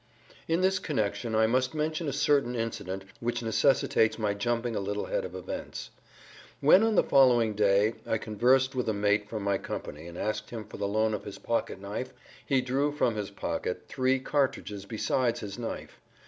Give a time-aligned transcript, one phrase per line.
[0.47, 5.05] In this connection I must mention a certain incident which necessitates my jumping a little
[5.05, 5.91] ahead of events.
[6.59, 10.49] When on the following day I conversed with a mate from my company and asked
[10.49, 14.85] him for the loan of his pocket knife he drew from his pocket three cartridges
[14.87, 15.99] besides his knife.